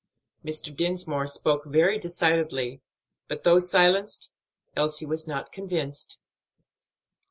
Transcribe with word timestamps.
Mr. 0.43 0.75
Dinsmore 0.75 1.27
spoke 1.27 1.61
very 1.67 1.99
decidedly, 1.99 2.81
but, 3.27 3.43
though 3.43 3.59
silenced, 3.59 4.33
Elsie 4.75 5.05
was 5.05 5.27
not 5.27 5.51
convinced. 5.51 6.17